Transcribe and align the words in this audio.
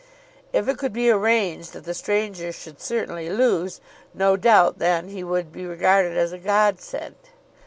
If 0.51 0.67
it 0.67 0.79
could 0.79 0.93
be 0.93 1.11
arranged 1.11 1.73
that 1.73 1.83
the 1.83 1.93
stranger 1.93 2.51
should 2.51 2.81
certainly 2.81 3.29
lose, 3.29 3.79
no 4.15 4.35
doubt 4.35 4.79
then 4.79 5.09
he 5.09 5.23
would 5.23 5.51
be 5.53 5.63
regarded 5.63 6.17
as 6.17 6.31
a 6.31 6.39
godsend. 6.39 7.13